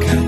가까 0.00 0.21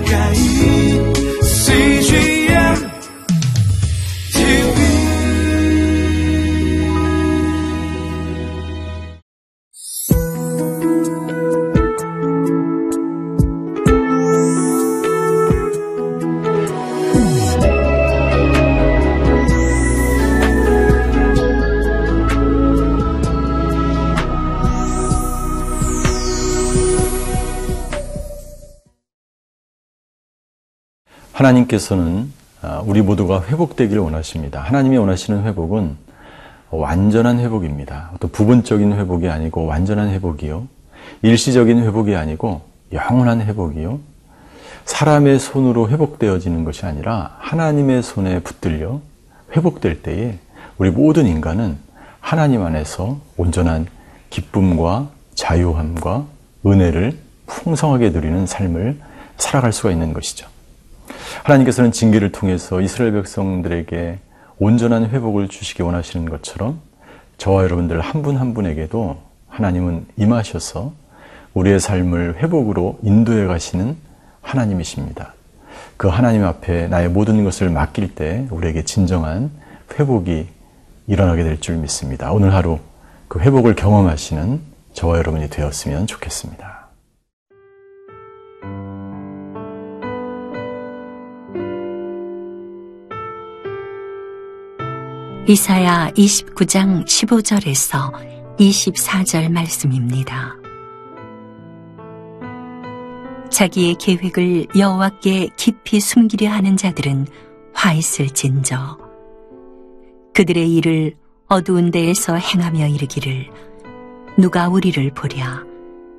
하나님께서는 31.35 32.31
아, 32.61 32.81
우리 32.85 33.01
모두가 33.01 33.43
회복되기를 33.43 34.01
원하십니다. 34.01 34.61
하나님이 34.61 34.97
원하시는 34.97 35.43
회복은 35.43 35.97
완전한 36.71 37.39
회복입니다. 37.39 38.11
어떤 38.15 38.31
부분적인 38.31 38.93
회복이 38.93 39.29
아니고 39.29 39.65
완전한 39.65 40.09
회복이요. 40.09 40.67
일시적인 41.21 41.83
회복이 41.83 42.15
아니고 42.15 42.61
영원한 42.93 43.41
회복이요. 43.41 43.99
사람의 44.85 45.39
손으로 45.39 45.89
회복되어지는 45.89 46.63
것이 46.63 46.85
아니라 46.85 47.35
하나님의 47.39 48.01
손에 48.01 48.39
붙들려 48.39 49.01
회복될 49.55 50.03
때에 50.03 50.39
우리 50.77 50.89
모든 50.89 51.27
인간은 51.27 51.77
하나님 52.19 52.63
안에서 52.63 53.19
온전한 53.37 53.87
기쁨과 54.29 55.09
자유함과 55.35 56.25
은혜를 56.65 57.17
풍성하게 57.45 58.09
누리는 58.09 58.45
삶을 58.45 58.99
살아갈 59.37 59.73
수가 59.73 59.91
있는 59.91 60.13
것이죠. 60.13 60.54
하나님께서는 61.45 61.91
징계를 61.91 62.31
통해서 62.31 62.81
이스라엘 62.81 63.13
백성들에게 63.13 64.17
온전한 64.57 65.07
회복을 65.07 65.47
주시기 65.47 65.83
원하시는 65.83 66.27
것처럼 66.27 66.79
저와 67.37 67.63
여러분들 67.63 68.01
한분한 68.01 68.55
분에게도 68.55 69.17
하나님은 69.49 70.07
임하셔서 70.17 70.93
우리의 71.53 71.79
삶을 71.79 72.37
회복으로 72.41 72.97
인도해 73.03 73.45
가시는 73.45 73.95
하나님이십니다. 74.41 75.35
그 75.97 76.07
하나님 76.07 76.43
앞에 76.43 76.87
나의 76.87 77.09
모든 77.09 77.43
것을 77.43 77.69
맡길 77.69 78.15
때 78.15 78.47
우리에게 78.49 78.83
진정한 78.83 79.51
회복이 79.99 80.47
일어나게 81.05 81.43
될 81.43 81.59
줄 81.59 81.77
믿습니다. 81.77 82.31
오늘 82.31 82.55
하루 82.55 82.79
그 83.27 83.39
회복을 83.39 83.75
경험하시는 83.75 84.61
저와 84.93 85.19
여러분이 85.19 85.51
되었으면 85.51 86.07
좋겠습니다. 86.07 86.84
이사야 95.47 96.09
29장 96.15 97.05
15절에서 97.05 98.11
24절 98.57 99.51
말씀입니다. 99.51 100.55
자기의 103.51 103.93
계획을 103.99 104.65
여호와께 104.75 105.49
깊이 105.55 105.99
숨기려 105.99 106.49
하는 106.49 106.75
자들은 106.75 107.27
화 107.75 107.93
있을진저. 107.93 108.97
그들의 110.33 110.73
일을 110.77 111.15
어두운 111.47 111.91
데에서 111.91 112.37
행하며 112.37 112.87
이르기를 112.87 113.47
누가 114.39 114.67
우리를 114.67 115.11
보랴 115.11 115.63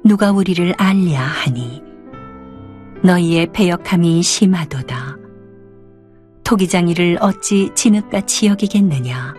누가 0.04 0.30
우리를 0.30 0.72
알랴 0.78 1.18
하니? 1.18 1.82
너희의 3.02 3.48
배역함이 3.52 4.22
심하도다 4.22 5.25
토기장이를 6.46 7.18
어찌 7.20 7.70
진흙같이 7.74 8.46
여기겠느냐? 8.46 9.34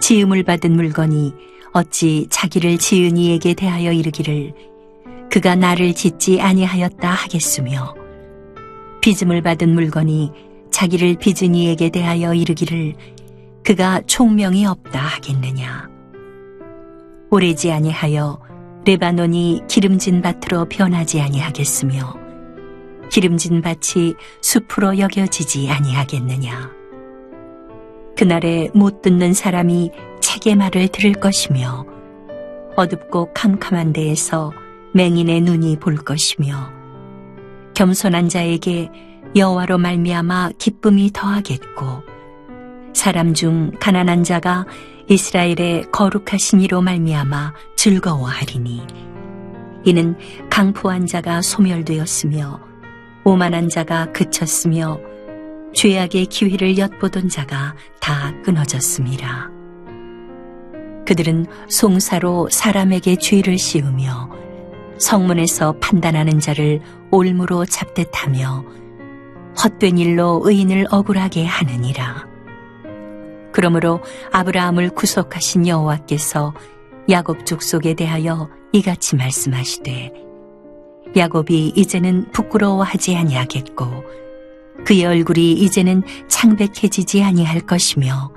지음을 0.00 0.42
받은 0.42 0.72
물건이 0.72 1.32
어찌 1.72 2.26
자기를 2.28 2.78
지은 2.78 3.16
이에게 3.16 3.54
대하여 3.54 3.92
이르기를 3.92 4.52
그가 5.30 5.54
나를 5.54 5.94
짓지 5.94 6.40
아니하였다 6.40 7.08
하겠으며? 7.08 7.94
빚음을 9.00 9.40
받은 9.42 9.72
물건이 9.72 10.32
자기를 10.72 11.14
빚은 11.14 11.54
이에게 11.54 11.90
대하여 11.90 12.34
이르기를 12.34 12.94
그가 13.62 14.00
총명이 14.04 14.66
없다 14.66 14.98
하겠느냐? 14.98 15.88
오래지 17.30 17.70
아니하여 17.70 18.40
레바논이 18.84 19.62
기름진 19.68 20.22
밭으로 20.22 20.64
변하지 20.64 21.20
아니하겠으며 21.20 22.29
기름진 23.10 23.60
밭이 23.60 24.14
숲으로 24.40 24.98
여겨지지 24.98 25.68
아니하겠느냐. 25.70 26.70
그날에 28.16 28.68
못 28.74 29.02
듣는 29.02 29.32
사람이 29.32 29.90
책의 30.20 30.54
말을 30.54 30.88
들을 30.88 31.12
것이며 31.12 31.86
어둡고 32.76 33.32
캄캄한 33.34 33.92
데에서 33.92 34.52
맹인의 34.94 35.40
눈이 35.42 35.78
볼 35.78 35.96
것이며 35.96 36.70
겸손한 37.74 38.28
자에게 38.28 38.90
여호와로 39.36 39.78
말미암아 39.78 40.50
기쁨이 40.58 41.10
더하겠고 41.12 42.02
사람 42.92 43.34
중 43.34 43.70
가난한 43.80 44.24
자가 44.24 44.66
이스라엘의 45.08 45.90
거룩하신 45.90 46.60
이로 46.60 46.82
말미암아 46.82 47.54
즐거워하리니 47.76 48.86
이는 49.84 50.16
강포한 50.50 51.06
자가 51.06 51.42
소멸되었으며 51.42 52.69
오만한 53.24 53.68
자가 53.68 54.12
그쳤으며 54.12 54.98
죄악의 55.74 56.26
기회를 56.26 56.78
엿보던 56.78 57.28
자가 57.28 57.74
다 58.00 58.32
끊어졌습니다. 58.42 59.50
그들은 61.06 61.46
송사로 61.68 62.48
사람에게 62.50 63.16
죄를 63.16 63.58
씌우며 63.58 64.30
성문에서 64.98 65.76
판단하는 65.80 66.40
자를 66.40 66.80
올무로 67.10 67.64
잡듯하며 67.64 68.64
헛된 69.62 69.98
일로 69.98 70.42
의인을 70.44 70.86
억울하게 70.90 71.44
하느니라. 71.46 72.28
그러므로 73.52 74.00
아브라함을 74.32 74.90
구속하신 74.90 75.66
여호와께서 75.66 76.54
야곱 77.10 77.44
족속에 77.46 77.94
대하여 77.94 78.48
이같이 78.72 79.16
말씀하시되 79.16 80.29
야곱이 81.16 81.72
이제는 81.74 82.30
부끄러워하지 82.32 83.16
아니하겠고 83.16 84.04
그의 84.84 85.04
얼굴이 85.04 85.52
이제는 85.52 86.02
창백해지지 86.28 87.22
아니할 87.22 87.60
것이며 87.60 88.32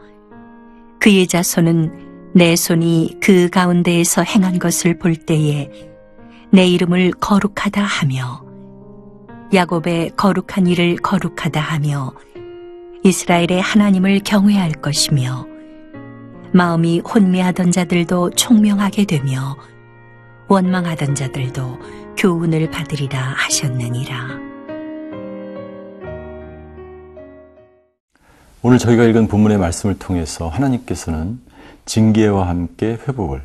그의 1.00 1.28
자손은 1.28 2.32
내 2.36 2.56
손이 2.56 3.18
그 3.22 3.50
가운데에서 3.50 4.24
행한 4.24 4.60
것을 4.60 4.98
볼 4.98 5.16
때에 5.16 5.70
내 6.52 6.68
이름을 6.68 7.12
거룩하다 7.12 7.82
하며 7.82 8.44
야곱의 9.54 10.12
거룩한 10.18 10.68
일을 10.68 10.96
거룩하다 10.98 11.60
하며 11.60 12.14
이스라엘의 13.04 13.62
하나님을 13.62 14.22
경외할 14.24 14.72
것이며 14.74 15.46
마음이 16.54 17.02
혼미하던 17.02 17.72
자들도 17.72 18.32
총명하게 18.32 19.06
되며 19.06 19.58
원망하던 20.48 21.16
자들도 21.16 21.80
교훈을 22.18 22.70
받으리라 22.70 23.20
하셨느니라. 23.20 24.44
오늘 28.62 28.78
저희가 28.78 29.04
읽은 29.04 29.28
본문의 29.28 29.58
말씀을 29.58 30.00
통해서 30.00 30.48
하나님께서는 30.48 31.40
징계와 31.86 32.48
함께 32.48 32.98
회복을 33.08 33.42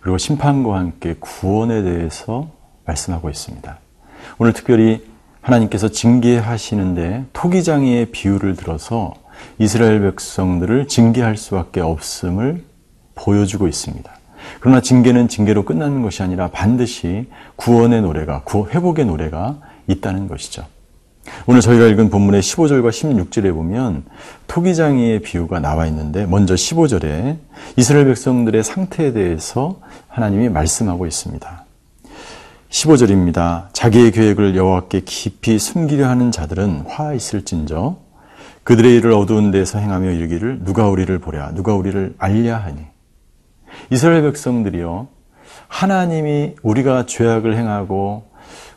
그리고 0.00 0.18
심판과 0.18 0.76
함께 0.76 1.14
구원에 1.20 1.82
대해서 1.82 2.50
말씀하고 2.84 3.30
있습니다. 3.30 3.78
오늘 4.38 4.52
특별히 4.52 5.06
하나님께서 5.40 5.88
징계하시는데 5.88 7.26
토기장이의 7.32 8.06
비유를 8.06 8.56
들어서 8.56 9.14
이스라엘 9.58 10.00
백성들을 10.02 10.88
징계할 10.88 11.36
수밖에 11.36 11.80
없음을 11.80 12.64
보여주고 13.14 13.68
있습니다. 13.68 14.21
그러나 14.60 14.80
징계는 14.80 15.28
징계로 15.28 15.64
끝나는 15.64 16.02
것이 16.02 16.22
아니라 16.22 16.48
반드시 16.48 17.28
구원의 17.56 18.02
노래가, 18.02 18.44
회복의 18.70 19.06
노래가 19.06 19.58
있다는 19.86 20.28
것이죠. 20.28 20.64
오늘 21.46 21.60
저희가 21.60 21.86
읽은 21.86 22.10
본문의 22.10 22.42
15절과 22.42 22.90
16절에 22.90 23.52
보면 23.52 24.04
토기장이의 24.48 25.22
비유가 25.22 25.60
나와 25.60 25.86
있는데 25.86 26.26
먼저 26.26 26.54
15절에 26.54 27.38
이스라엘 27.76 28.06
백성들의 28.06 28.62
상태에 28.62 29.12
대해서 29.12 29.80
하나님이 30.08 30.48
말씀하고 30.48 31.06
있습니다. 31.06 31.64
15절입니다. 32.70 33.66
자기의 33.72 34.12
계획을 34.12 34.56
여호와께 34.56 35.02
깊이 35.04 35.58
숨기려 35.58 36.08
하는 36.08 36.32
자들은 36.32 36.84
화 36.88 37.12
있을진저 37.12 37.96
그들의 38.64 38.96
일을 38.96 39.12
어두운 39.12 39.50
데서 39.50 39.78
행하며 39.78 40.10
이르기를 40.10 40.64
누가 40.64 40.88
우리를 40.88 41.16
보랴 41.18 41.52
누가 41.52 41.74
우리를 41.74 42.14
알랴 42.18 42.56
하니 42.58 42.91
이스라엘 43.90 44.22
백성들이요. 44.22 45.08
하나님이 45.68 46.54
우리가 46.62 47.06
죄악을 47.06 47.56
행하고 47.56 48.24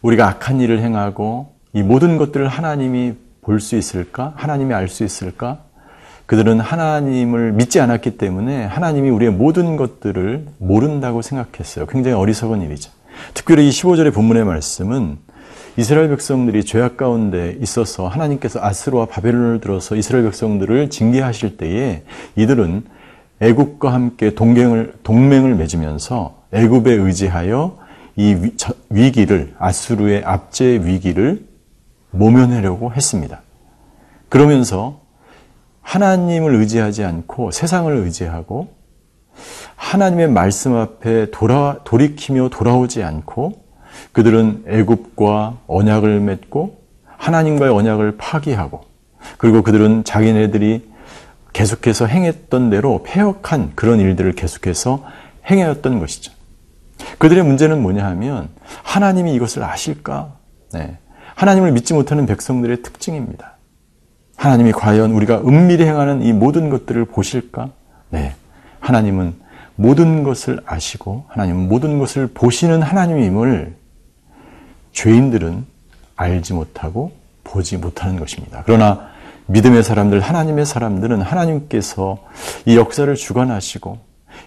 우리가 0.01 0.27
악한 0.27 0.61
일을 0.61 0.81
행하고 0.81 1.53
이 1.73 1.83
모든 1.83 2.17
것들을 2.17 2.47
하나님이 2.47 3.13
볼 3.41 3.59
수 3.59 3.75
있을까? 3.75 4.33
하나님이 4.35 4.73
알 4.73 4.87
수 4.87 5.03
있을까? 5.03 5.59
그들은 6.25 6.59
하나님을 6.59 7.51
믿지 7.51 7.79
않았기 7.79 8.17
때문에 8.17 8.65
하나님이 8.65 9.09
우리의 9.11 9.31
모든 9.31 9.75
것들을 9.77 10.47
모른다고 10.57 11.21
생각했어요. 11.21 11.85
굉장히 11.85 12.17
어리석은 12.17 12.61
일이죠. 12.63 12.91
특별히 13.33 13.67
이 13.67 13.69
15절의 13.69 14.13
본문의 14.13 14.43
말씀은 14.45 15.17
이스라엘 15.77 16.09
백성들이 16.09 16.63
죄악 16.65 16.97
가운데 16.97 17.55
있어서 17.61 18.07
하나님께서 18.07 18.59
아스로와 18.61 19.05
바벨론을 19.05 19.59
들어서 19.59 19.95
이스라엘 19.95 20.23
백성들을 20.25 20.89
징계하실 20.89 21.57
때에 21.57 22.03
이들은 22.35 22.85
애굽과 23.41 23.91
함께 23.93 24.33
동맹을 24.33 24.95
동맹을 25.03 25.55
맺으면서 25.55 26.43
애굽에 26.51 26.91
의지하여 26.93 27.77
이 28.15 28.51
위기를 28.89 29.53
아수르의 29.57 30.23
압제의 30.23 30.85
위기를 30.85 31.45
모면하려고 32.11 32.93
했습니다. 32.93 33.41
그러면서 34.29 35.01
하나님을 35.81 36.55
의지하지 36.55 37.03
않고 37.03 37.51
세상을 37.51 37.93
의지하고 37.95 38.69
하나님의 39.75 40.29
말씀 40.29 40.75
앞에 40.75 41.29
돌아 41.31 41.79
돌이키며 41.83 42.49
돌아오지 42.49 43.03
않고 43.03 43.65
그들은 44.13 44.63
애굽과 44.67 45.57
언약을 45.67 46.21
맺고 46.21 46.77
하나님과의 47.05 47.71
언약을 47.71 48.17
파기하고 48.17 48.81
그리고 49.37 49.61
그들은 49.61 50.03
자기네들이 50.03 50.89
계속해서 51.55 52.05
행했던 52.05 52.69
대로 52.69 53.01
폐역한 53.03 53.71
그런 53.75 54.01
일들을 54.01 54.33
계속해서 54.33 55.05
행해왔던 55.49 55.99
것이죠. 55.99 56.33
그들의 57.17 57.45
문제는 57.45 57.81
뭐냐 57.81 58.05
하면 58.07 58.49
하나님이 58.83 59.33
이것을 59.35 59.63
아실까? 59.63 60.33
네. 60.73 60.97
하나님을 61.35 61.71
믿지 61.71 61.93
못하는 61.93 62.25
백성들의 62.25 62.81
특징입니다. 62.83 63.55
하나님이 64.35 64.73
과연 64.73 65.11
우리가 65.11 65.43
은밀히 65.47 65.85
행하는 65.85 66.23
이 66.23 66.33
모든 66.33 66.69
것들을 66.69 67.05
보실까? 67.05 67.69
네. 68.09 68.35
하나님은 68.81 69.35
모든 69.77 70.23
것을 70.23 70.59
아시고 70.65 71.23
하나님은 71.29 71.69
모든 71.69 71.99
것을 71.99 72.27
보시는 72.27 72.81
하나님임을 72.81 73.77
죄인들은 74.91 75.65
알지 76.17 76.53
못하고 76.53 77.13
보지 77.45 77.77
못하는 77.77 78.19
것입니다. 78.19 78.63
그러나 78.65 79.14
믿음의 79.47 79.83
사람들, 79.83 80.19
하나님의 80.19 80.65
사람들은 80.65 81.21
하나님께서 81.21 82.17
이 82.65 82.77
역사를 82.77 83.13
주관하시고 83.13 83.97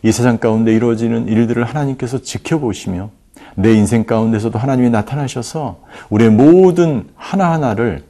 이 0.03 0.13
세상 0.13 0.39
가운데 0.39 0.73
이루어지는 0.75 1.29
일들을 1.29 1.65
하나님께서 1.65 2.23
지켜보시며 2.23 3.11
내 3.55 3.73
인생 3.75 4.05
가운데서도 4.05 4.59
하나님이 4.59 4.91
나타나셔서 4.91 5.81
우리의 6.11 6.31
모든 6.31 7.09
하나하나를 7.17 8.05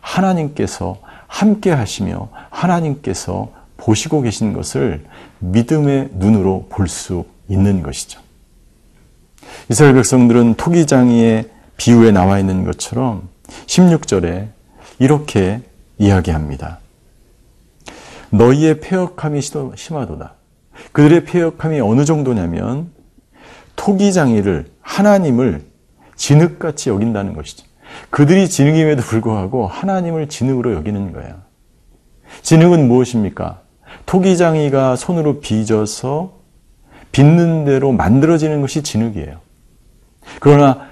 하나님께서 0.00 0.98
함께 1.26 1.70
하시며 1.70 2.28
하나님께서 2.50 3.50
보시고 3.76 4.20
계신 4.22 4.52
것을 4.52 5.04
믿음의 5.38 6.10
눈으로 6.12 6.66
볼 6.68 6.88
수 6.88 7.24
있는 7.48 7.82
것이죠. 7.82 8.20
이스라엘 9.70 9.94
백성들은 9.94 10.54
토기장이의 10.54 11.48
비유에 11.76 12.12
나와 12.12 12.38
있는 12.38 12.64
것처럼 12.64 13.28
16절에 13.66 14.48
이렇게 14.98 15.60
이야기합니다. 16.00 16.78
너희의 18.30 18.80
폐역함이 18.80 19.40
심하도다. 19.76 20.34
그들의 20.92 21.24
폐역함이 21.24 21.80
어느 21.80 22.04
정도냐면 22.04 22.90
토기장이를 23.76 24.70
하나님을 24.80 25.62
진흙같이 26.16 26.88
여긴다는 26.88 27.34
것이죠. 27.34 27.66
그들이 28.08 28.48
진흙임에도 28.48 29.02
불구하고 29.02 29.66
하나님을 29.66 30.28
진흙으로 30.28 30.74
여기는 30.74 31.12
거예요. 31.12 31.34
진흙은 32.42 32.88
무엇입니까? 32.88 33.60
토기장이가 34.06 34.96
손으로 34.96 35.40
빚어서 35.40 36.40
빚는 37.12 37.64
대로 37.64 37.92
만들어지는 37.92 38.60
것이 38.60 38.82
진흙이에요. 38.82 39.40
그러나 40.38 40.89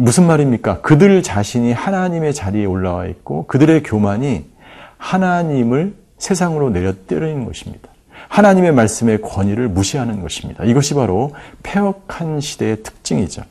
무슨 0.00 0.28
말입니까? 0.28 0.80
그들 0.80 1.24
자신이 1.24 1.72
하나님의 1.72 2.32
자리에 2.32 2.64
올라와 2.64 3.06
있고 3.06 3.48
그들의 3.48 3.82
교만이 3.82 4.44
하나님을 4.96 5.96
세상으로 6.18 6.70
내려 6.70 6.92
때리는 6.92 7.44
것입니다. 7.44 7.88
하나님의 8.28 8.70
말씀의 8.72 9.20
권위를 9.22 9.68
무시하는 9.68 10.22
것입니다. 10.22 10.62
이것이 10.62 10.94
바로 10.94 11.34
폐역한 11.64 12.40
시대의 12.40 12.84
특징이죠. 12.84 13.42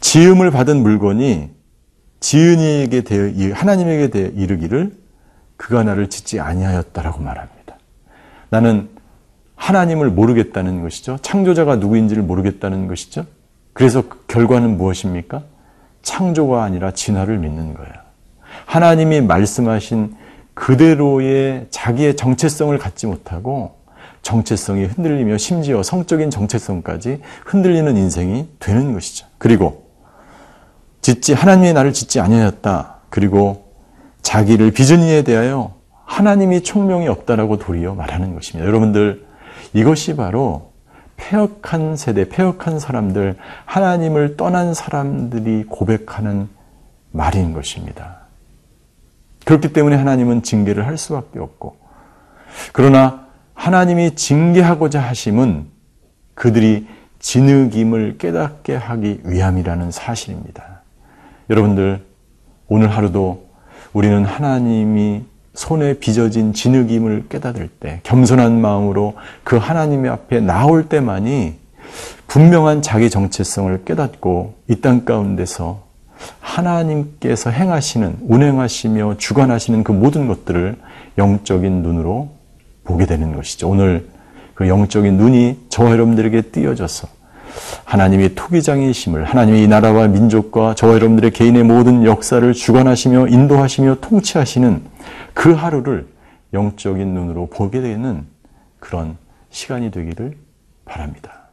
지음을 0.00 0.50
받은 0.50 0.82
물건이 0.82 1.48
지은이에게 2.20 3.00
대해 3.00 3.52
하나님에게 3.52 4.08
대해 4.08 4.30
이르기를 4.34 4.92
그가 5.56 5.84
나를 5.84 6.10
짓지 6.10 6.38
아니하였다라고 6.38 7.22
말합니다. 7.22 7.78
나는 8.50 8.90
하나님을 9.56 10.10
모르겠다는 10.10 10.82
것이죠. 10.82 11.16
창조자가 11.22 11.76
누구인지를 11.76 12.22
모르겠다는 12.22 12.88
것이죠. 12.88 13.24
그래서 13.78 14.02
그 14.08 14.24
결과는 14.26 14.76
무엇입니까? 14.76 15.44
창조가 16.02 16.64
아니라 16.64 16.90
진화를 16.90 17.38
믿는 17.38 17.74
거예요. 17.74 17.92
하나님이 18.66 19.20
말씀하신 19.20 20.16
그대로의 20.54 21.68
자기의 21.70 22.16
정체성을 22.16 22.76
갖지 22.76 23.06
못하고 23.06 23.76
정체성이 24.22 24.86
흔들리며 24.86 25.38
심지어 25.38 25.84
성적인 25.84 26.28
정체성까지 26.30 27.20
흔들리는 27.46 27.96
인생이 27.96 28.48
되는 28.58 28.94
것이죠. 28.94 29.28
그리고 29.38 29.86
짓지 31.00 31.34
하나님이 31.34 31.72
나를 31.72 31.92
짓지 31.92 32.18
아니하였다. 32.18 32.96
그리고 33.10 33.70
자기를 34.22 34.72
빚은 34.72 35.04
이에 35.04 35.22
대하여 35.22 35.74
하나님이 36.04 36.64
총명이 36.64 37.06
없다라고 37.06 37.58
도리어 37.58 37.94
말하는 37.94 38.34
것입니다. 38.34 38.66
여러분들 38.66 39.24
이것이 39.72 40.16
바로 40.16 40.67
폐역한 41.18 41.96
세대, 41.96 42.26
폐역한 42.28 42.78
사람들, 42.78 43.36
하나님을 43.66 44.36
떠난 44.36 44.72
사람들이 44.72 45.64
고백하는 45.64 46.48
말인 47.10 47.52
것입니다. 47.52 48.20
그렇기 49.44 49.72
때문에 49.72 49.96
하나님은 49.96 50.42
징계를 50.42 50.86
할 50.86 50.96
수밖에 50.96 51.38
없고, 51.38 51.76
그러나 52.72 53.26
하나님이 53.54 54.14
징계하고자 54.14 55.00
하심은 55.00 55.66
그들이 56.34 56.86
진흙임을 57.18 58.18
깨닫게 58.18 58.76
하기 58.76 59.20
위함이라는 59.24 59.90
사실입니다. 59.90 60.82
여러분들, 61.50 62.04
오늘 62.68 62.88
하루도 62.90 63.48
우리는 63.92 64.24
하나님이 64.24 65.24
손에 65.58 65.94
빚어진 65.94 66.52
진흙임을 66.52 67.24
깨닫을 67.28 67.68
때, 67.80 67.98
겸손한 68.04 68.60
마음으로 68.60 69.14
그 69.42 69.56
하나님의 69.56 70.08
앞에 70.08 70.38
나올 70.38 70.88
때만이 70.88 71.54
분명한 72.28 72.80
자기 72.80 73.10
정체성을 73.10 73.84
깨닫고 73.84 74.54
이 74.68 74.76
땅 74.80 75.04
가운데서 75.04 75.82
하나님께서 76.38 77.50
행하시는, 77.50 78.18
운행하시며 78.28 79.16
주관하시는 79.18 79.82
그 79.82 79.90
모든 79.90 80.28
것들을 80.28 80.76
영적인 81.18 81.82
눈으로 81.82 82.28
보게 82.84 83.06
되는 83.06 83.34
것이죠. 83.34 83.68
오늘 83.68 84.06
그 84.54 84.68
영적인 84.68 85.16
눈이 85.16 85.66
저와 85.70 85.90
여러분들에게 85.90 86.40
띄어져서 86.52 87.08
하나님이 87.82 88.36
토기장이심을 88.36 89.24
하나님이 89.24 89.64
이 89.64 89.66
나라와 89.66 90.06
민족과 90.06 90.74
저와 90.76 90.94
여러분들의 90.94 91.32
개인의 91.32 91.64
모든 91.64 92.04
역사를 92.04 92.52
주관하시며 92.52 93.26
인도하시며 93.26 93.96
통치하시는 94.00 94.97
그 95.34 95.52
하루를 95.52 96.08
영적인 96.52 97.14
눈으로 97.14 97.46
보게 97.46 97.80
되는 97.80 98.26
그런 98.80 99.16
시간이 99.50 99.90
되기를 99.90 100.36
바랍니다. 100.84 101.48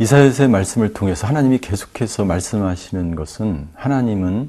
이사야서의 0.00 0.48
말씀을 0.48 0.94
통해서 0.94 1.26
하나님이 1.26 1.58
계속해서 1.58 2.24
말씀하시는 2.24 3.14
것은 3.14 3.68
하나님은 3.74 4.48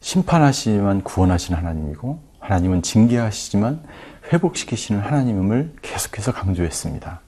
심판하시지만 0.00 1.02
구원하시는 1.02 1.58
하나님이고 1.58 2.20
하나님은 2.44 2.82
징계하시지만 2.82 3.80
회복시키시는 4.32 5.00
하나님임을 5.00 5.72
계속해서 5.80 6.32
강조했습니다. 6.32 7.20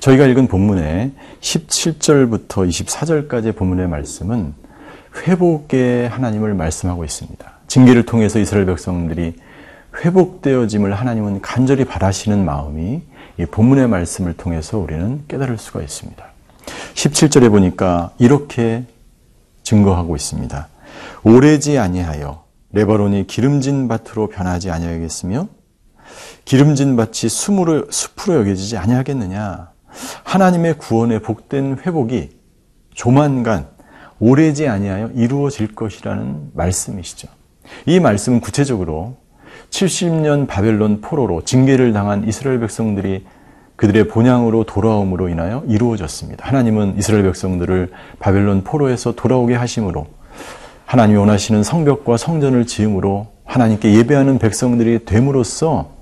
저희가 0.00 0.26
읽은 0.26 0.48
본문의 0.48 1.12
17절부터 1.40 2.68
24절까지의 2.68 3.56
본문의 3.56 3.88
말씀은 3.88 4.54
회복의 5.26 6.08
하나님을 6.08 6.54
말씀하고 6.54 7.04
있습니다. 7.04 7.52
징계를 7.68 8.04
통해서 8.04 8.40
이스라엘 8.40 8.66
백성들이 8.66 9.36
회복되어짐을 10.04 10.94
하나님은 10.94 11.40
간절히 11.40 11.84
바라시는 11.84 12.44
마음이 12.44 13.02
이 13.38 13.46
본문의 13.46 13.88
말씀을 13.88 14.34
통해서 14.36 14.78
우리는 14.78 15.24
깨달을 15.28 15.58
수가 15.58 15.80
있습니다. 15.80 16.24
17절에 16.94 17.50
보니까 17.50 18.10
이렇게 18.18 18.84
증거하고 19.62 20.16
있습니다. 20.16 20.68
오래지 21.22 21.78
아니하여 21.78 22.49
레바논이 22.72 23.26
기름진 23.26 23.88
밭으로 23.88 24.28
변하지 24.28 24.70
아니하겠으며 24.70 25.48
기름진 26.44 26.96
밭이 26.96 27.28
숲으로, 27.28 27.86
숲으로 27.90 28.40
여겨지지 28.40 28.76
아니하겠느냐. 28.76 29.70
하나님의 30.24 30.78
구원의 30.78 31.20
복된 31.20 31.78
회복이 31.84 32.30
조만간 32.94 33.68
오래지 34.18 34.68
아니하여 34.68 35.10
이루어질 35.14 35.74
것이라는 35.74 36.50
말씀이시죠. 36.54 37.28
이 37.86 37.98
말씀은 37.98 38.40
구체적으로 38.40 39.16
70년 39.70 40.46
바벨론 40.46 41.00
포로로 41.00 41.42
징계를 41.44 41.92
당한 41.92 42.26
이스라엘 42.26 42.60
백성들이 42.60 43.26
그들의 43.76 44.08
본향으로 44.08 44.64
돌아옴으로 44.64 45.28
인하여 45.28 45.64
이루어졌습니다. 45.66 46.46
하나님은 46.46 46.96
이스라엘 46.98 47.22
백성들을 47.24 47.90
바벨론 48.18 48.62
포로에서 48.62 49.12
돌아오게 49.12 49.54
하심으로 49.54 50.06
하나님이 50.90 51.18
원하시는 51.20 51.62
성벽과 51.62 52.16
성전을 52.16 52.66
지음으로 52.66 53.28
하나님께 53.44 53.94
예배하는 53.94 54.40
백성들이 54.40 55.04
됨으로써 55.04 55.92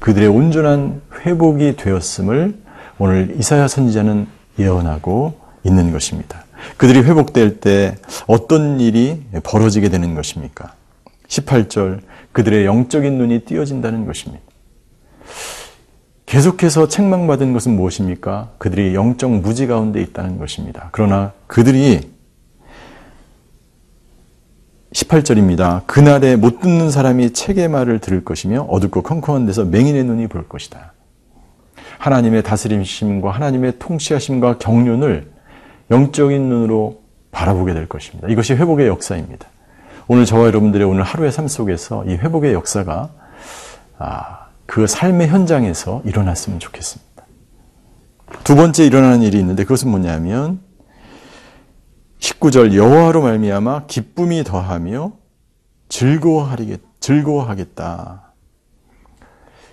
그들의 0.00 0.28
온전한 0.28 1.00
회복이 1.24 1.76
되었음을 1.76 2.54
오늘 2.98 3.36
이사야 3.38 3.68
선지자는 3.68 4.26
예언하고 4.58 5.32
있는 5.64 5.92
것입니다. 5.92 6.44
그들이 6.76 6.98
회복될 6.98 7.60
때 7.60 7.96
어떤 8.26 8.80
일이 8.80 9.22
벌어지게 9.44 9.88
되는 9.88 10.14
것입니까? 10.14 10.74
18절 11.26 12.00
그들의 12.32 12.66
영적인 12.66 13.16
눈이 13.16 13.46
띄어진다는 13.46 14.04
것입니다. 14.04 14.42
계속해서 16.26 16.88
책망받은 16.88 17.54
것은 17.54 17.74
무엇입니까? 17.74 18.50
그들이 18.58 18.94
영적 18.94 19.30
무지 19.30 19.66
가운데 19.66 20.02
있다는 20.02 20.38
것입니다. 20.38 20.90
그러나 20.92 21.32
그들이 21.46 22.12
18절입니다. 24.94 25.86
그날에 25.86 26.36
못 26.36 26.60
듣는 26.60 26.90
사람이 26.90 27.32
책의 27.32 27.68
말을 27.68 27.98
들을 27.98 28.24
것이며 28.24 28.62
어둡고 28.62 29.02
컴컴한 29.02 29.44
데서 29.44 29.64
맹인의 29.64 30.04
눈이 30.04 30.28
볼 30.28 30.48
것이다. 30.48 30.92
하나님의 31.98 32.42
다스림심과 32.44 33.30
하나님의 33.30 33.74
통치하심과 33.78 34.58
경륜을 34.58 35.30
영적인 35.90 36.48
눈으로 36.48 37.02
바라보게 37.32 37.74
될 37.74 37.88
것입니다. 37.88 38.28
이것이 38.28 38.54
회복의 38.54 38.86
역사입니다. 38.86 39.48
오늘 40.06 40.24
저와 40.24 40.46
여러분들의 40.46 40.86
오늘 40.86 41.02
하루의 41.02 41.32
삶 41.32 41.48
속에서 41.48 42.04
이 42.04 42.14
회복의 42.14 42.52
역사가 42.52 43.10
아, 43.98 44.46
그 44.66 44.86
삶의 44.86 45.28
현장에서 45.28 46.02
일어났으면 46.04 46.60
좋겠습니다. 46.60 47.24
두 48.44 48.54
번째 48.54 48.84
일어나는 48.84 49.22
일이 49.22 49.38
있는데 49.38 49.64
그것은 49.64 49.90
뭐냐면 49.90 50.60
19절 52.44 52.74
여호와로 52.74 53.22
말미암아 53.22 53.86
기쁨이 53.86 54.44
더하며 54.44 55.12
즐거워하겠다. 55.88 58.32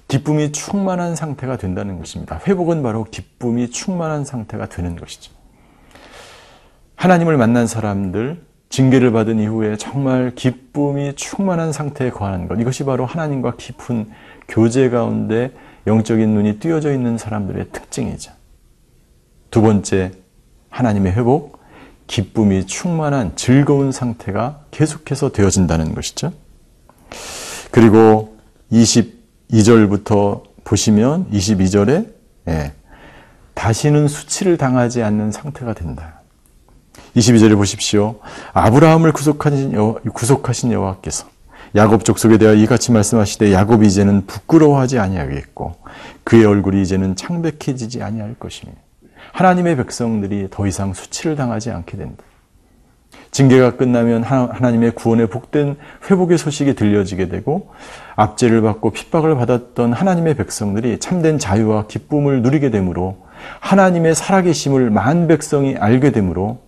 기쁨이 0.08 0.54
충만한 0.54 1.16
상태가 1.16 1.58
된다는 1.58 2.00
것입니다. 2.00 2.40
회복은 2.48 2.82
바로 2.82 3.04
기쁨이 3.04 3.70
충만한 3.72 4.24
상태가 4.24 4.70
되는 4.70 4.96
것이죠. 4.96 5.34
하나님을 6.96 7.36
만난 7.38 7.68
사람들, 7.68 8.46
징계를 8.70 9.12
받은 9.12 9.40
이후에 9.40 9.76
정말 9.76 10.34
기쁨이 10.36 11.14
충만한 11.16 11.74
상태에 11.74 12.10
거하는 12.10 12.48
것. 12.48 12.60
이것이 12.60 12.86
바로 12.86 13.06
하나님과 13.06 13.56
깊은 13.58 14.12
교제 14.48 14.90
가운데 14.90 15.52
영적인 15.88 16.30
눈이 16.30 16.60
띄어져 16.60 16.94
있는 16.94 17.18
사람들의 17.18 17.72
특징이죠. 17.72 18.32
두 19.50 19.62
번째, 19.62 20.12
하나님의 20.70 21.14
회복, 21.14 21.61
기쁨이 22.12 22.66
충만한 22.66 23.38
즐거운 23.38 23.94
상태가 23.94 24.66
계속해서 24.72 25.32
되어진다는 25.32 25.96
것이죠. 25.96 26.34
그리고 27.72 28.38
22절부터 28.70 30.44
보시면 30.66 31.32
22절에 31.32 32.08
예, 32.50 32.74
다시는 33.54 34.10
수치를 34.10 34.58
당하지 34.58 35.02
않는 35.04 35.32
상태가 35.32 35.74
된다. 35.74 36.20
22절에 37.16 37.56
보십시오. 37.56 38.20
아브라함을 38.52 39.14
구속하신, 39.14 39.72
여호, 39.72 40.00
구속하신 40.14 40.74
여호와께서 40.74 41.28
야곱 41.78 42.04
족속에 42.04 42.38
대하여 42.38 42.58
이같이 42.58 42.92
말씀하시되 42.92 43.54
야곱이 43.54 43.88
이제는 43.88 44.26
부끄러워하지 44.26 45.00
아니하겠고 45.00 45.76
그의 46.26 46.44
얼굴이 46.44 46.82
이제는 46.82 47.16
창백해지지 47.16 48.04
아니할 48.04 48.36
것이며 48.38 48.74
하나님의 49.34 49.78
백성들이 49.78 50.48
더 50.52 50.68
이상 50.68 50.94
수치를 50.94 51.36
당하지 51.36 51.72
않게 51.72 51.98
된다. 51.98 52.24
징계가 53.32 53.78
끝나면 53.78 54.24
하나님의 54.24 54.92
구원의 54.92 55.30
복된 55.30 55.78
회복의 56.10 56.38
소식이 56.38 56.76
들려지게 56.76 57.30
되고 57.30 57.70
압제를 58.16 58.62
받고 58.62 58.92
핍박을 58.92 59.36
받았던 59.36 59.94
하나님의 59.94 60.36
백성들이 60.36 61.00
참된 61.00 61.40
자유와 61.40 61.88
기쁨을 61.88 62.42
누리게 62.42 62.72
되므로 62.72 63.26
하나님의 63.62 64.16
살아계심을 64.16 64.90
만 64.90 65.28
백성이 65.28 65.78
알게 65.78 66.12
되므로 66.12 66.60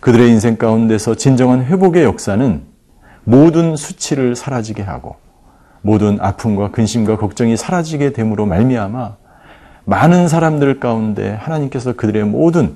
그들의 0.00 0.28
인생 0.30 0.56
가운데서 0.56 1.16
진정한 1.16 1.64
회복의 1.64 2.04
역사는 2.04 2.62
모든 3.24 3.74
수치를 3.74 4.36
사라지게 4.36 4.82
하고 4.82 5.16
모든 5.82 6.18
아픔과 6.20 6.70
근심과 6.70 7.16
걱정이 7.16 7.56
사라지게 7.56 8.12
됨으로 8.12 8.46
말미암아 8.46 9.16
많은 9.86 10.26
사람들 10.26 10.80
가운데 10.80 11.30
하나님께서 11.30 11.92
그들의 11.92 12.24
모든 12.24 12.74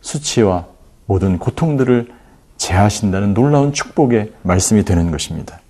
수치와 0.00 0.66
모든 1.04 1.38
고통들을 1.38 2.08
제하신다는 2.56 3.34
놀라운 3.34 3.72
축복의 3.72 4.32
말씀이 4.42 4.82
되는 4.84 5.10
것입니다. 5.10 5.60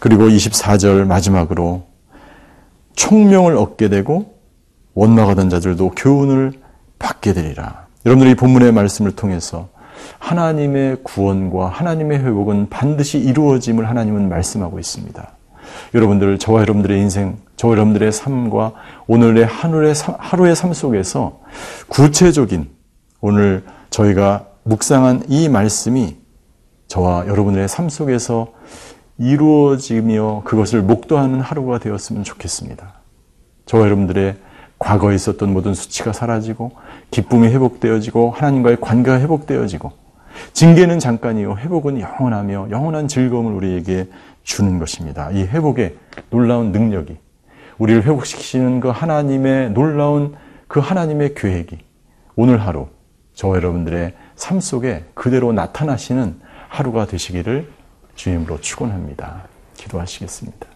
그리고 0.00 0.24
24절 0.24 1.04
마지막으로 1.04 1.84
총명을 2.96 3.56
얻게 3.56 3.90
되고 3.90 4.38
원망하던 4.94 5.50
자들도 5.50 5.90
교훈을 5.90 6.52
받게 6.98 7.34
되리라. 7.34 7.86
여러분들이 8.06 8.34
본문의 8.34 8.72
말씀을 8.72 9.14
통해서 9.14 9.68
하나님의 10.18 10.98
구원과 11.02 11.68
하나님의 11.68 12.20
회복은 12.20 12.70
반드시 12.70 13.18
이루어짐을 13.18 13.86
하나님은 13.88 14.30
말씀하고 14.30 14.78
있습니다. 14.78 15.30
여러분들, 15.94 16.38
저와 16.38 16.60
여러분들의 16.62 16.98
인생, 17.00 17.38
저와 17.56 17.72
여러분들의 17.72 18.12
삶과 18.12 18.72
오늘의 19.06 19.46
하루의 19.46 19.94
삶, 19.94 20.16
하루의 20.18 20.56
삶 20.56 20.72
속에서 20.72 21.40
구체적인 21.88 22.70
오늘 23.20 23.64
저희가 23.90 24.46
묵상한 24.64 25.24
이 25.28 25.48
말씀이 25.48 26.16
저와 26.88 27.26
여러분의 27.26 27.68
삶 27.68 27.88
속에서 27.88 28.52
이루어지며 29.18 30.42
그것을 30.44 30.82
목도하는 30.82 31.40
하루가 31.40 31.78
되었으면 31.78 32.24
좋겠습니다. 32.24 32.94
저와 33.66 33.84
여러분들의 33.84 34.36
과거에 34.78 35.14
있었던 35.14 35.52
모든 35.52 35.74
수치가 35.74 36.12
사라지고 36.12 36.72
기쁨이 37.10 37.48
회복되어지고 37.48 38.32
하나님과의 38.32 38.80
관계가 38.80 39.20
회복되어지고 39.20 39.92
징계는 40.52 40.98
잠깐이요 40.98 41.56
회복은 41.58 42.00
영원하며 42.00 42.68
영원한 42.70 43.06
즐거움을 43.06 43.52
우리에게 43.52 44.08
주는 44.42 44.78
것입니다. 44.78 45.30
이 45.30 45.42
회복의 45.42 45.96
놀라운 46.30 46.72
능력이 46.72 47.18
우리를 47.78 48.02
회복시키시는 48.04 48.80
그 48.80 48.88
하나님의 48.88 49.70
놀라운 49.70 50.34
그 50.68 50.80
하나님의 50.80 51.34
계획이 51.34 51.78
오늘 52.36 52.60
하루 52.60 52.88
저와 53.34 53.56
여러분들의 53.56 54.14
삶 54.36 54.60
속에 54.60 55.04
그대로 55.14 55.52
나타나시는 55.52 56.40
하루가 56.68 57.06
되시기를 57.06 57.70
주님으로 58.14 58.60
축원합니다. 58.60 59.44
기도하시겠습니다. 59.74 60.66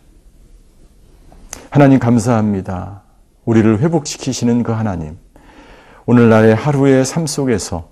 하나님 1.70 1.98
감사합니다. 1.98 3.02
우리를 3.44 3.80
회복시키시는 3.80 4.62
그 4.62 4.72
하나님. 4.72 5.18
오늘날의 6.06 6.54
하루의 6.54 7.04
삶 7.04 7.26
속에서 7.26 7.88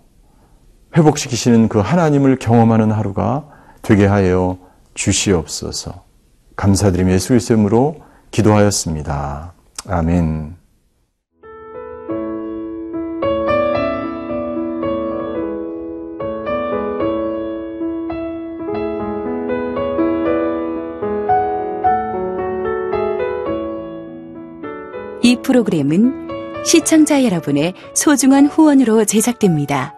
회복시키시는 0.96 1.68
그 1.68 1.80
하나님을 1.80 2.38
경험하는 2.38 2.92
하루가 2.92 3.48
되게 3.82 4.06
하여 4.06 4.58
주시옵소서. 4.94 6.04
감사드리며 6.56 7.12
예수 7.12 7.28
그리스도의 7.28 7.58
이름으로 7.58 8.00
기도하였습니다. 8.30 9.52
아멘. 9.88 10.56
이 25.22 25.36
프로그램은 25.42 26.28
시청자 26.64 27.24
여러분의 27.24 27.74
소중한 27.94 28.46
후원으로 28.46 29.04
제작됩니다. 29.04 29.94